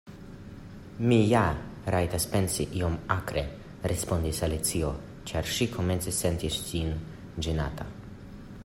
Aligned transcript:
"Mi 1.09 1.19
ja 1.33 1.43
rajtas 1.95 2.25
pensi," 2.31 2.65
iom 2.79 2.95
akre 3.17 3.43
respondis 3.93 4.41
Alicio, 4.49 4.91
ĉar 5.33 5.53
ŝi 5.59 5.71
komencis 5.79 6.23
senti 6.25 6.53
sin 6.59 6.93
ĝenata. 7.49 7.91